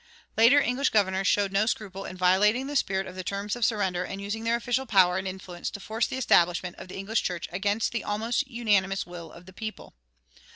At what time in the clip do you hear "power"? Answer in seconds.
4.87-5.19